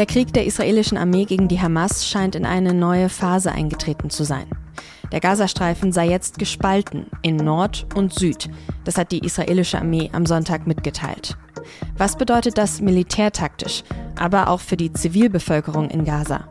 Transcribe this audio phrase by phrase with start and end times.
[0.00, 4.24] Der Krieg der israelischen Armee gegen die Hamas scheint in eine neue Phase eingetreten zu
[4.24, 4.46] sein.
[5.12, 8.48] Der Gazastreifen sei jetzt gespalten in Nord und Süd.
[8.84, 11.36] Das hat die israelische Armee am Sonntag mitgeteilt.
[11.98, 13.82] Was bedeutet das militärtaktisch,
[14.18, 16.48] aber auch für die Zivilbevölkerung in Gaza?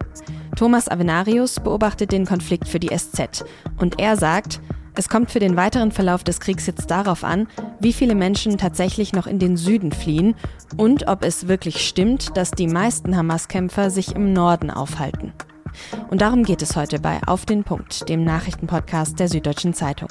[0.56, 3.46] Thomas Avenarius beobachtet den Konflikt für die SZ
[3.80, 4.62] und er sagt,
[5.00, 7.48] es kommt für den weiteren Verlauf des Kriegs jetzt darauf an,
[7.80, 10.36] wie viele Menschen tatsächlich noch in den Süden fliehen
[10.76, 15.32] und ob es wirklich stimmt, dass die meisten Hamas-Kämpfer sich im Norden aufhalten.
[16.10, 20.10] Und darum geht es heute bei Auf den Punkt, dem Nachrichtenpodcast der Süddeutschen Zeitung.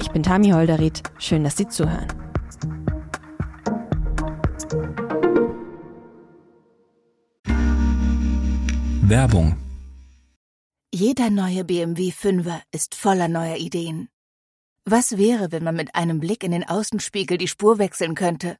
[0.00, 2.06] Ich bin Tami Holderried, schön, dass Sie zuhören.
[9.02, 9.56] Werbung
[10.94, 14.08] Jeder neue BMW 5er ist voller neuer Ideen.
[14.90, 18.56] Was wäre, wenn man mit einem Blick in den Außenspiegel die Spur wechseln könnte?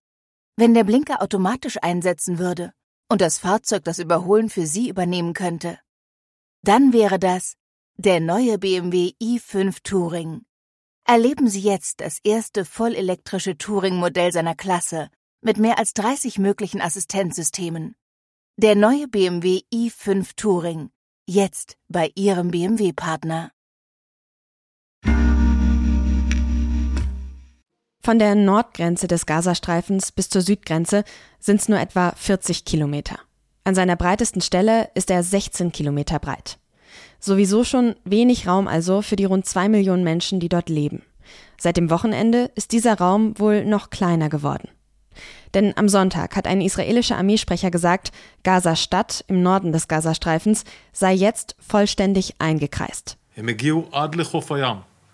[0.57, 2.75] Wenn der Blinker automatisch einsetzen würde
[3.09, 5.79] und das Fahrzeug das Überholen für Sie übernehmen könnte?
[6.63, 7.55] Dann wäre das
[7.97, 10.43] der neue BMW i5 Touring.
[11.07, 15.09] Erleben Sie jetzt das erste vollelektrische Touring-Modell seiner Klasse
[15.41, 17.97] mit mehr als 30 möglichen Assistenzsystemen.
[18.59, 20.91] Der neue BMW i5 Touring.
[21.27, 23.51] Jetzt bei Ihrem BMW-Partner.
[28.09, 31.05] Von der Nordgrenze des Gazastreifens bis zur Südgrenze
[31.41, 33.19] sind es nur etwa 40 Kilometer.
[33.65, 36.57] An seiner breitesten Stelle ist er 16 Kilometer breit.
[37.21, 41.03] Sowieso schon wenig Raum also für die rund zwei Millionen Menschen, die dort leben.
[41.61, 44.71] Seit dem Wochenende ist dieser Raum wohl noch kleiner geworden.
[45.53, 48.11] Denn am Sonntag hat ein israelischer Armeesprecher gesagt,
[48.43, 50.65] Gaza-Stadt im Norden des Gazastreifens
[50.95, 53.19] sei jetzt vollständig eingekreist.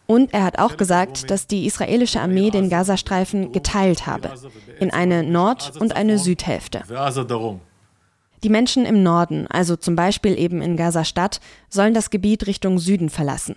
[0.06, 4.32] Und er hat auch gesagt, dass die israelische Armee den Gazastreifen geteilt habe
[4.78, 6.82] in eine Nord- und eine Südhälfte.
[8.42, 13.08] Die Menschen im Norden, also zum Beispiel eben in Gaza-Stadt, sollen das Gebiet Richtung Süden
[13.08, 13.56] verlassen.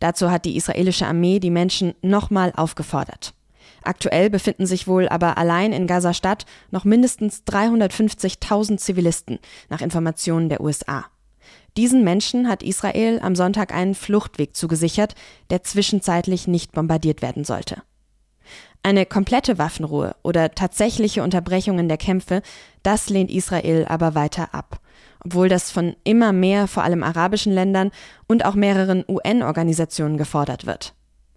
[0.00, 3.34] Dazu hat die israelische Armee die Menschen nochmal aufgefordert.
[3.82, 9.38] Aktuell befinden sich wohl aber allein in Gaza-Stadt noch mindestens 350.000 Zivilisten,
[9.68, 11.06] nach Informationen der USA.
[11.76, 15.14] Diesen Menschen hat Israel am Sonntag einen Fluchtweg zugesichert,
[15.50, 17.82] der zwischenzeitlich nicht bombardiert werden sollte.
[18.82, 22.40] Eine komplette Waffenruhe oder tatsächliche Unterbrechungen der Kämpfe,
[22.82, 24.80] das lehnt Israel aber weiter ab,
[25.24, 27.90] obwohl das von immer mehr, vor allem arabischen Ländern
[28.26, 30.94] und auch mehreren UN-Organisationen gefordert wird.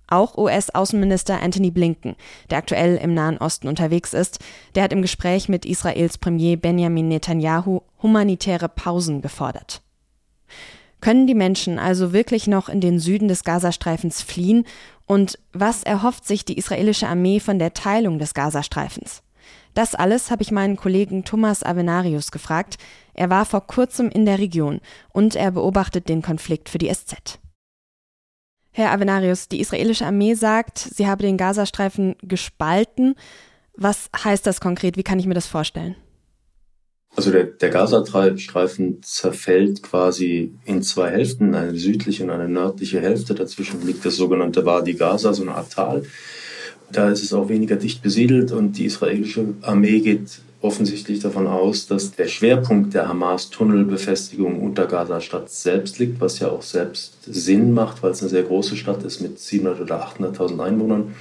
[0.08, 2.16] Auch US-Außenminister Anthony Blinken,
[2.50, 4.40] der aktuell im Nahen Osten unterwegs ist,
[4.76, 9.82] der hat im Gespräch mit Israels Premier Benjamin Netanyahu humanitäre Pausen gefordert.
[11.02, 14.66] Können die Menschen also wirklich noch in den Süden des Gazastreifens fliehen?
[15.06, 19.24] Und was erhofft sich die israelische Armee von der Teilung des Gazastreifens?
[19.74, 22.78] Das alles habe ich meinen Kollegen Thomas Avenarius gefragt.
[23.14, 24.82] Er war vor kurzem in der Region
[25.14, 27.40] und er beobachtet den Konflikt für die SZ.
[28.72, 33.16] Herr Avenarius, die israelische Armee sagt, sie habe den Gazastreifen gespalten.
[33.76, 34.98] Was heißt das konkret?
[34.98, 35.96] Wie kann ich mir das vorstellen?
[37.16, 43.34] Also der, der Gazastreifen zerfällt quasi in zwei Hälften, eine südliche und eine nördliche Hälfte.
[43.34, 46.04] Dazwischen liegt das sogenannte Wadi Gaza, so eine Art Tal.
[46.92, 51.88] Da ist es auch weniger dicht besiedelt und die israelische Armee geht offensichtlich davon aus,
[51.88, 58.04] dass der Schwerpunkt der Hamas-Tunnelbefestigung unter Gaza-Stadt selbst liegt, was ja auch selbst Sinn macht,
[58.04, 61.16] weil es eine sehr große Stadt ist mit 700.000 oder 800.000 Einwohnern.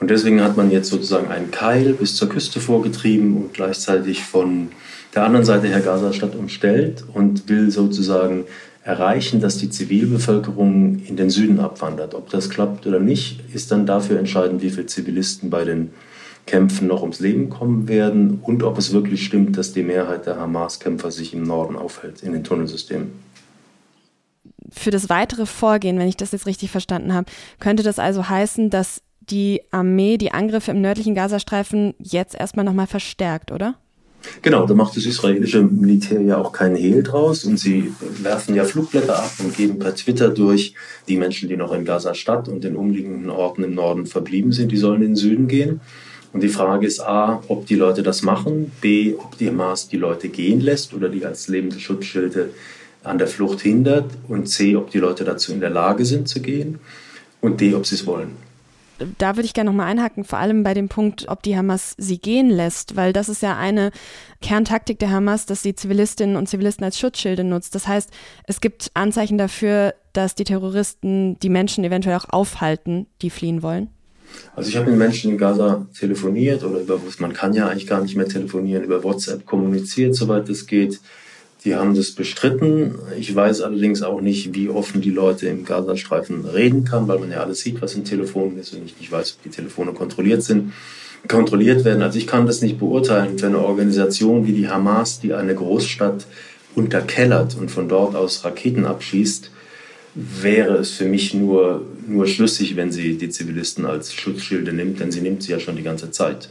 [0.00, 4.68] Und deswegen hat man jetzt sozusagen einen Keil bis zur Küste vorgetrieben und gleichzeitig von
[5.14, 8.44] der anderen Seite her Gaza-Stadt umstellt und will sozusagen
[8.82, 12.14] erreichen, dass die Zivilbevölkerung in den Süden abwandert.
[12.14, 15.90] Ob das klappt oder nicht, ist dann dafür entscheidend, wie viele Zivilisten bei den
[16.46, 20.36] Kämpfen noch ums Leben kommen werden und ob es wirklich stimmt, dass die Mehrheit der
[20.36, 23.12] Hamas-Kämpfer sich im Norden aufhält, in den Tunnelsystemen.
[24.70, 27.30] Für das weitere Vorgehen, wenn ich das jetzt richtig verstanden habe,
[27.60, 32.86] könnte das also heißen, dass die Armee die Angriffe im nördlichen Gazastreifen jetzt erstmal nochmal
[32.86, 33.74] verstärkt, oder?
[34.42, 37.92] Genau, da macht das israelische Militär ja auch keinen Hehl draus und sie
[38.22, 40.74] werfen ja Flugblätter ab und geben per Twitter durch,
[41.06, 44.76] die Menschen, die noch in Gaza-Stadt und den umliegenden Orten im Norden verblieben sind, die
[44.76, 45.80] sollen in den Süden gehen.
[46.32, 49.96] Und die Frage ist A, ob die Leute das machen, B, ob die Hamas die
[49.96, 52.50] Leute gehen lässt oder die als lebende Schutzschilde
[53.02, 56.40] an der Flucht hindert und C, ob die Leute dazu in der Lage sind zu
[56.40, 56.80] gehen
[57.40, 58.47] und D, ob sie es wollen
[59.18, 62.18] da würde ich gerne nochmal einhaken, vor allem bei dem Punkt, ob die Hamas sie
[62.18, 63.90] gehen lässt, weil das ist ja eine
[64.40, 67.74] Kerntaktik der Hamas, dass sie Zivilistinnen und Zivilisten als Schutzschilde nutzt.
[67.74, 68.10] Das heißt,
[68.44, 73.90] es gibt Anzeichen dafür, dass die Terroristen die Menschen eventuell auch aufhalten, die fliehen wollen.
[74.54, 78.02] Also ich habe mit Menschen in Gaza telefoniert oder über man kann ja eigentlich gar
[78.02, 81.00] nicht mehr telefonieren, über WhatsApp kommuniziert, soweit es geht.
[81.64, 82.94] Die haben das bestritten.
[83.18, 87.30] Ich weiß allerdings auch nicht, wie offen die Leute im Gazastreifen reden kann, weil man
[87.30, 90.42] ja alles sieht, was im Telefon ist und ich nicht weiß, ob die Telefone kontrolliert
[90.42, 90.72] sind,
[91.26, 92.02] kontrolliert werden.
[92.02, 96.26] Also ich kann das nicht beurteilen für eine Organisation wie die Hamas, die eine Großstadt
[96.76, 99.50] unterkellert und von dort aus Raketen abschießt,
[100.14, 105.10] wäre es für mich nur, nur schlüssig, wenn sie die Zivilisten als Schutzschilde nimmt, denn
[105.10, 106.50] sie nimmt sie ja schon die ganze Zeit.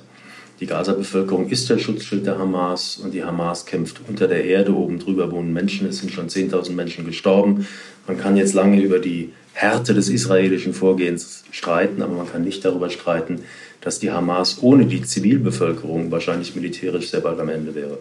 [0.60, 4.76] Die Gaza-Bevölkerung ist der Schutzschild der Hamas und die Hamas kämpft unter der Erde.
[4.76, 5.88] Oben drüber wohnen Menschen.
[5.88, 7.68] Es sind schon 10.000 Menschen gestorben.
[8.08, 12.66] Man kann jetzt lange über die Härte des israelischen Vorgehens streiten, aber man kann nicht
[12.66, 13.44] darüber streiten,
[13.82, 18.00] dass die Hamas ohne die Zivilbevölkerung wahrscheinlich militärisch sehr bald am Ende wäre.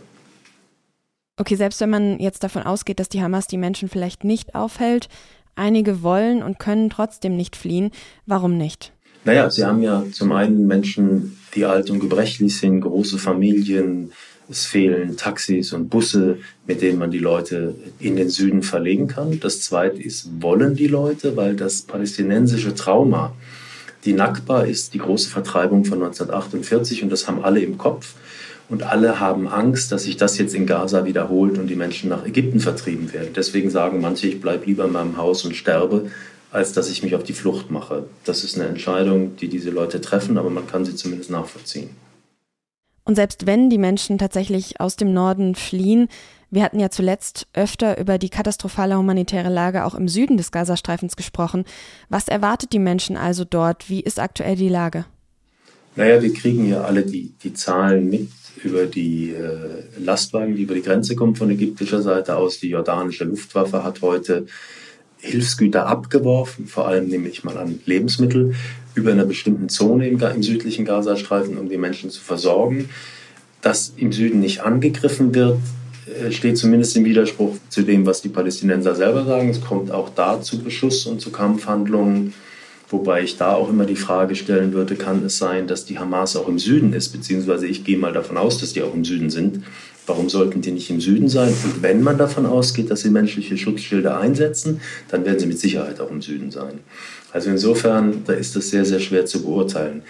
[1.39, 5.09] Okay, selbst wenn man jetzt davon ausgeht, dass die Hamas die Menschen vielleicht nicht aufhält,
[5.55, 7.91] einige wollen und können trotzdem nicht fliehen,
[8.25, 8.96] warum nicht?
[9.27, 14.13] Naja, sie haben ja zum einen Menschen, die alt und gebrechlich sind, große Familien,
[14.49, 16.39] es fehlen Taxis und Busse,
[16.69, 19.41] mit denen man die Leute in den Süden verlegen kann.
[19.41, 23.35] Das Zweite ist, wollen die Leute, weil das palästinensische Trauma,
[24.05, 28.15] die Nakba ist die große Vertreibung von 1948 und das haben alle im Kopf.
[28.69, 32.25] Und alle haben Angst, dass sich das jetzt in Gaza wiederholt und die Menschen nach
[32.25, 33.31] Ägypten vertrieben werden.
[33.35, 36.11] Deswegen sagen manche, ich bleibe lieber in meinem Haus und sterbe,
[36.51, 38.09] als dass ich mich auf die Flucht mache.
[38.25, 41.91] Das ist eine Entscheidung, die diese Leute treffen, aber man kann sie zumindest nachvollziehen.
[43.05, 46.09] Und selbst wenn die Menschen tatsächlich aus dem Norden fliehen,
[46.51, 51.17] wir hatten ja zuletzt öfter über die katastrophale humanitäre Lage auch im Süden des Gazastreifens
[51.17, 51.65] gesprochen.
[52.09, 53.89] Was erwartet die Menschen also dort?
[53.91, 55.07] Wie ist aktuell die Lage?
[55.97, 58.29] Naja, wir kriegen ja alle die, die Zahlen mit
[58.63, 62.59] über die äh, Lastwagen, die über die Grenze kommen von ägyptischer Seite aus.
[62.59, 64.47] Die jordanische Luftwaffe hat heute
[65.27, 68.55] Hilfsgüter abgeworfen, vor allem nehme ich mal an Lebensmittel,
[68.95, 72.89] über einer bestimmten Zone im, im südlichen Gazastreifen, um die Menschen zu versorgen.
[73.61, 75.59] Dass im Süden nicht angegriffen wird,
[76.07, 79.51] äh, steht zumindest im Widerspruch zu dem, was die Palästinenser selber sagen.
[79.51, 82.33] Es kommt auch da zu Beschuss und zu Kampfhandlungen.
[82.89, 86.37] Wobei ich da auch immer die Frage stellen würde, kann es sein, dass die Hamas
[86.37, 89.29] auch im Süden ist, beziehungsweise ich gehe mal davon aus, dass die auch im Süden
[89.29, 89.65] sind.
[90.07, 91.53] Warum sollten die nicht im Süden sein?
[91.65, 96.01] Und wenn man davon ausgeht, dass sie menschliche Schutzschilde einsetzen, dann werden sie mit Sicherheit
[96.01, 96.79] auch im Süden sein.
[97.33, 100.03] Also insofern, da ist das sehr, sehr schwer zu beurteilen.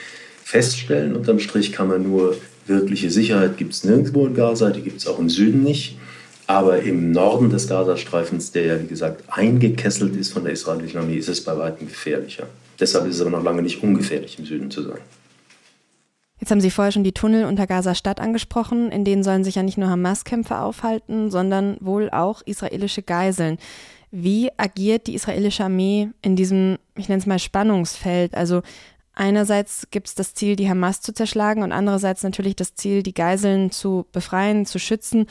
[0.44, 4.98] Feststellen unterm Strich kann man nur, wirkliche Sicherheit gibt es nirgendwo in Gaza, die gibt
[4.98, 5.96] es auch im Süden nicht.
[6.46, 11.16] Aber im Norden des Gazastreifens, der ja wie gesagt eingekesselt ist von der israelischen Armee,
[11.16, 12.46] ist es bei weitem gefährlicher.
[12.78, 14.98] Deshalb ist es aber noch lange nicht ungefährlich, im Süden zu sein.
[16.38, 18.90] Jetzt haben Sie vorher schon die Tunnel unter Gaza-Stadt angesprochen.
[18.92, 23.58] In denen sollen sich ja nicht nur Hamas-Kämpfer aufhalten, sondern wohl auch israelische Geiseln.
[24.10, 28.34] Wie agiert die israelische Armee in diesem, ich nenne es mal, Spannungsfeld?
[28.34, 28.62] Also
[29.14, 33.14] einerseits gibt es das Ziel, die Hamas zu zerschlagen und andererseits natürlich das Ziel, die
[33.14, 35.26] Geiseln zu befreien, zu schützen.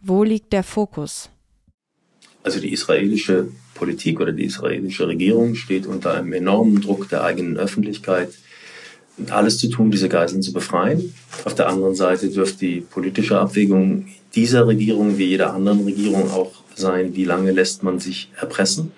[0.00, 1.30] Wo liegt der Fokus?
[2.42, 7.56] Also die israelische Politik oder die israelische Regierung steht unter einem enormen Druck der eigenen
[7.56, 8.32] Öffentlichkeit,
[9.30, 11.14] alles zu tun, diese Geiseln zu befreien.
[11.44, 16.52] Auf der anderen Seite dürfte die politische Abwägung dieser Regierung wie jeder anderen Regierung auch
[16.74, 18.92] sein, wie lange lässt man sich erpressen.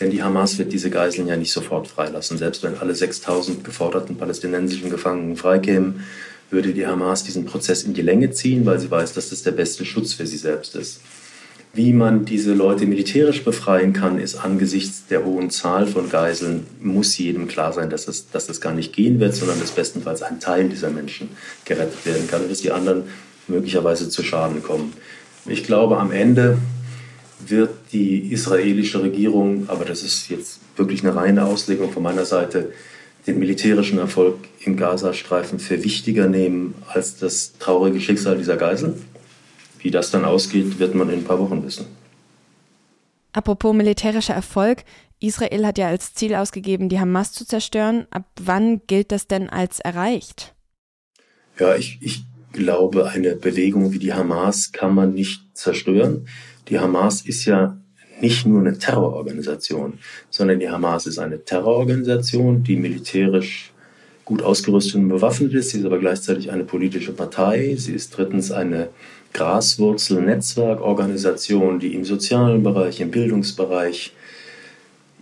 [0.00, 2.36] Denn die Hamas wird diese Geiseln ja nicht sofort freilassen.
[2.36, 6.02] Selbst wenn alle 6000 geforderten palästinensischen Gefangenen freikämen,
[6.50, 9.52] würde die Hamas diesen Prozess in die Länge ziehen, weil sie weiß, dass das der
[9.52, 11.00] beste Schutz für sie selbst ist.
[11.74, 17.16] Wie man diese Leute militärisch befreien kann, ist angesichts der hohen Zahl von Geiseln, muss
[17.16, 20.38] jedem klar sein, dass es, dass das gar nicht gehen wird, sondern dass bestenfalls ein
[20.38, 21.30] Teil dieser Menschen
[21.64, 23.04] gerettet werden kann und dass die anderen
[23.48, 24.92] möglicherweise zu Schaden kommen.
[25.46, 26.58] Ich glaube, am Ende
[27.46, 32.72] wird die israelische Regierung, aber das ist jetzt wirklich eine reine Auslegung von meiner Seite,
[33.26, 38.94] den militärischen Erfolg im Gazastreifen für wichtiger nehmen als das traurige Schicksal dieser Geiseln.
[39.82, 41.86] Wie das dann ausgeht, wird man in ein paar Wochen wissen.
[43.32, 44.84] Apropos militärischer Erfolg,
[45.18, 48.06] Israel hat ja als Ziel ausgegeben, die Hamas zu zerstören.
[48.10, 50.54] Ab wann gilt das denn als erreicht?
[51.58, 56.26] Ja, ich, ich glaube, eine Bewegung wie die Hamas kann man nicht zerstören.
[56.68, 57.78] Die Hamas ist ja
[58.20, 59.98] nicht nur eine Terrororganisation,
[60.30, 63.72] sondern die Hamas ist eine Terrororganisation, die militärisch
[64.24, 65.70] gut ausgerüstet und bewaffnet ist.
[65.70, 67.74] Sie ist aber gleichzeitig eine politische Partei.
[67.76, 68.88] Sie ist drittens eine
[69.32, 74.12] Graswurzel-Netzwerkorganisation, die im sozialen Bereich, im Bildungsbereich,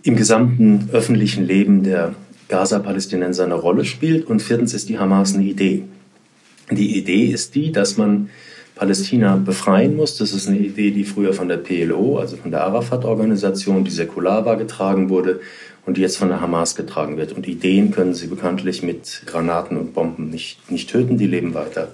[0.03, 2.15] im gesamten öffentlichen Leben der
[2.49, 4.27] Gaza-Palästinenser eine Rolle spielt.
[4.27, 5.83] Und viertens ist die Hamas eine Idee.
[6.69, 8.29] Die Idee ist die, dass man
[8.75, 10.17] Palästina befreien muss.
[10.17, 14.45] Das ist eine Idee, die früher von der PLO, also von der Arafat-Organisation, die säkular
[14.45, 15.41] war, getragen wurde
[15.85, 17.33] und die jetzt von der Hamas getragen wird.
[17.33, 21.89] Und Ideen können sie bekanntlich mit Granaten und Bomben nicht, nicht töten, die leben weiter.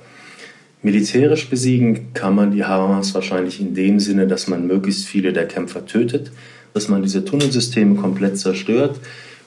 [0.83, 5.47] Militärisch besiegen kann man die Hamas wahrscheinlich in dem Sinne, dass man möglichst viele der
[5.47, 6.31] Kämpfer tötet,
[6.73, 8.99] dass man diese Tunnelsysteme komplett zerstört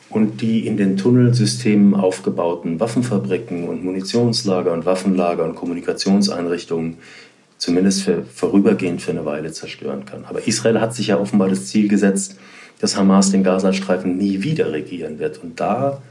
[0.09, 6.97] und die in den Tunnelsystemen aufgebauten Waffenfabriken und Munitionslager und Waffenlager und Kommunikationseinrichtungen
[7.59, 10.25] zumindest für, vorübergehend für eine Weile zerstören kann.
[10.25, 12.37] Aber Israel hat sich ja offenbar das Ziel gesetzt,
[12.81, 15.43] dass Hamas den Gazastreifen nie wieder regieren wird.
[15.43, 16.03] Und da,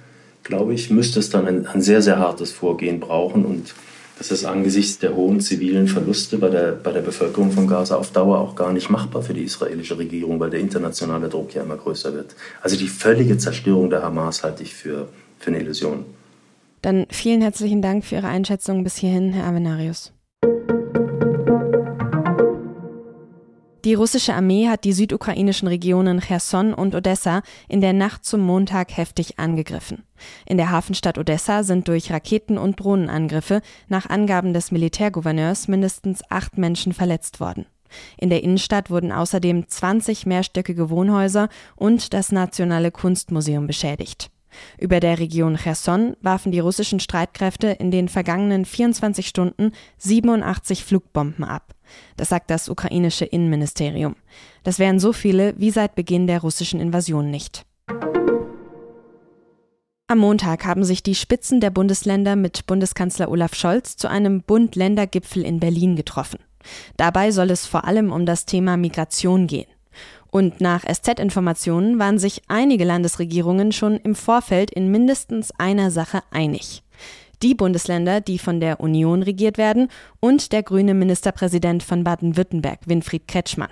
[0.44, 3.44] glaube ich, müsste es dann ein, ein sehr, sehr hartes Vorgehen brauchen.
[3.44, 3.74] Und
[4.20, 8.12] das ist angesichts der hohen zivilen Verluste bei der, bei der Bevölkerung von Gaza auf
[8.12, 11.78] Dauer auch gar nicht machbar für die israelische Regierung, weil der internationale Druck ja immer
[11.78, 12.36] größer wird.
[12.62, 15.08] Also die völlige Zerstörung der Hamas halte ich für,
[15.40, 16.04] für eine Illusion.
[16.82, 20.12] Dann vielen herzlichen Dank für Ihre Einschätzung bis hierhin, Herr Avenarius.
[23.90, 28.96] Die russische Armee hat die südukrainischen Regionen Cherson und Odessa in der Nacht zum Montag
[28.96, 30.04] heftig angegriffen.
[30.46, 36.56] In der Hafenstadt Odessa sind durch Raketen- und Drohnenangriffe nach Angaben des Militärgouverneurs mindestens acht
[36.56, 37.66] Menschen verletzt worden.
[38.18, 44.30] In der Innenstadt wurden außerdem 20 mehrstöckige Wohnhäuser und das Nationale Kunstmuseum beschädigt.
[44.78, 51.44] Über der Region Cherson warfen die russischen Streitkräfte in den vergangenen 24 Stunden 87 Flugbomben
[51.44, 51.74] ab.
[52.18, 54.16] Das sagt das ukrainische Innenministerium.
[54.64, 57.66] Das wären so viele wie seit Beginn der russischen Invasion nicht.
[60.08, 65.44] Am Montag haben sich die Spitzen der Bundesländer mit Bundeskanzler Olaf Scholz zu einem Bund-Länder-Gipfel
[65.44, 66.40] in Berlin getroffen.
[66.98, 69.68] Dabei soll es vor allem um das Thema Migration gehen.
[70.32, 76.84] Und nach SZ-Informationen waren sich einige Landesregierungen schon im Vorfeld in mindestens einer Sache einig.
[77.42, 79.88] Die Bundesländer, die von der Union regiert werden,
[80.20, 83.70] und der grüne Ministerpräsident von Baden-Württemberg, Winfried Kretschmann.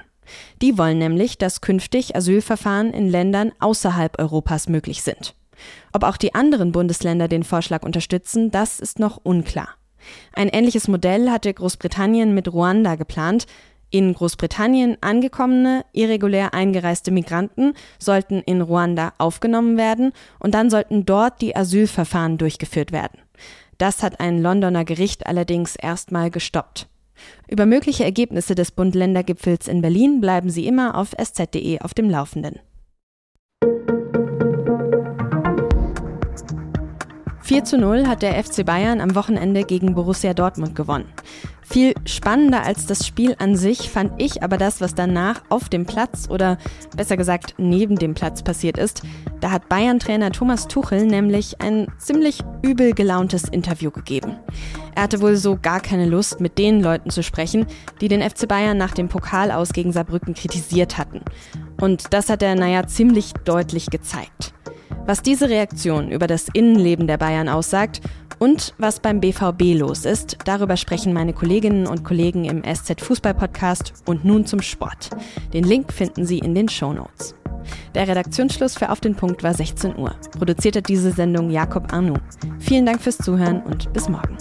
[0.62, 5.36] Die wollen nämlich, dass künftig Asylverfahren in Ländern außerhalb Europas möglich sind.
[5.93, 9.69] Ob auch die anderen Bundesländer den Vorschlag unterstützen, das ist noch unklar.
[10.33, 13.47] Ein ähnliches Modell hatte Großbritannien mit Ruanda geplant,
[13.89, 21.41] in Großbritannien angekommene, irregulär eingereiste Migranten sollten in Ruanda aufgenommen werden und dann sollten dort
[21.41, 23.19] die Asylverfahren durchgeführt werden.
[23.77, 26.88] Das hat ein Londoner Gericht allerdings erstmal gestoppt.
[27.48, 32.60] Über mögliche Ergebnisse des Bund-Länder-Gipfels in Berlin bleiben Sie immer auf sz.de auf dem Laufenden.
[37.47, 41.05] 4 zu 0 hat der FC Bayern am Wochenende gegen Borussia Dortmund gewonnen.
[41.61, 45.85] Viel spannender als das Spiel an sich fand ich aber das, was danach auf dem
[45.85, 46.57] Platz oder
[46.97, 49.01] besser gesagt neben dem Platz passiert ist.
[49.39, 54.35] Da hat Bayern-Trainer Thomas Tuchel nämlich ein ziemlich übel gelauntes Interview gegeben.
[54.95, 57.65] Er hatte wohl so gar keine Lust, mit den Leuten zu sprechen,
[58.01, 61.21] die den FC Bayern nach dem Pokal aus gegen Saarbrücken kritisiert hatten.
[61.79, 64.53] Und das hat er, naja, ziemlich deutlich gezeigt.
[65.07, 68.01] Was diese Reaktion über das Innenleben der Bayern aussagt
[68.39, 73.33] und was beim BVB los ist, darüber sprechen meine Kolleginnen und Kollegen im SZ Fußball
[73.33, 75.11] Podcast und nun zum Sport.
[75.53, 77.35] Den Link finden Sie in den Show Notes.
[77.95, 80.13] Der Redaktionsschluss für Auf den Punkt war 16 Uhr.
[80.37, 82.19] Produziert hat diese Sendung Jakob Arnoux.
[82.59, 84.37] Vielen Dank fürs Zuhören und bis morgen.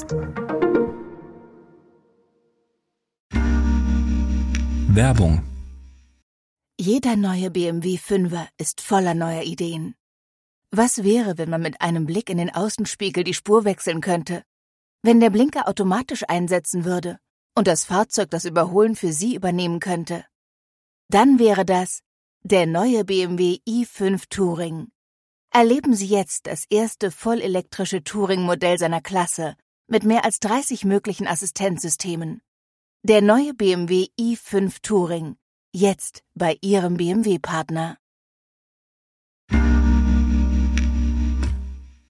[4.89, 5.43] Werbung
[6.77, 9.95] Jeder neue BMW 5er ist voller neuer Ideen.
[10.79, 14.43] Was wäre, wenn man mit einem Blick in den Außenspiegel die Spur wechseln könnte?
[15.03, 17.19] Wenn der Blinker automatisch einsetzen würde
[17.57, 20.27] und das Fahrzeug das Überholen für Sie übernehmen könnte?
[21.09, 22.01] Dann wäre das
[22.43, 24.89] der neue BMW i5 Touring.
[25.51, 29.57] Erleben Sie jetzt das erste vollelektrische Touring-Modell seiner Klasse
[29.87, 32.43] mit mehr als 30 möglichen Assistenzsystemen.
[33.03, 35.37] Der neue BMW i5 Touring.
[35.73, 37.97] Jetzt bei Ihrem BMW-Partner.